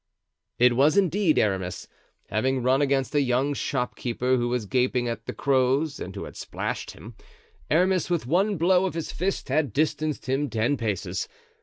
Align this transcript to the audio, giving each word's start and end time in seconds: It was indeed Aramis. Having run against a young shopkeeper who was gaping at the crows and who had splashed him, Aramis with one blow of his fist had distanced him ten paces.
It 0.57 0.75
was 0.75 0.97
indeed 0.97 1.37
Aramis. 1.37 1.87
Having 2.29 2.63
run 2.63 2.81
against 2.81 3.13
a 3.13 3.21
young 3.21 3.53
shopkeeper 3.53 4.35
who 4.35 4.49
was 4.49 4.65
gaping 4.65 5.07
at 5.07 5.27
the 5.27 5.31
crows 5.33 5.99
and 5.99 6.15
who 6.15 6.23
had 6.23 6.35
splashed 6.35 6.89
him, 6.93 7.13
Aramis 7.69 8.09
with 8.09 8.25
one 8.25 8.57
blow 8.57 8.85
of 8.87 8.95
his 8.95 9.11
fist 9.11 9.49
had 9.49 9.73
distanced 9.73 10.25
him 10.27 10.49
ten 10.49 10.75
paces. 10.75 11.27